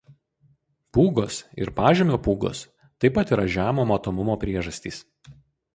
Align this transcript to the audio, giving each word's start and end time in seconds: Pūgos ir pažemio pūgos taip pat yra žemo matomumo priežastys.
Pūgos 0.97 1.37
ir 1.65 1.71
pažemio 1.81 2.19
pūgos 2.29 2.63
taip 3.05 3.17
pat 3.19 3.35
yra 3.37 3.47
žemo 3.59 3.87
matomumo 3.93 4.41
priežastys. 4.47 5.05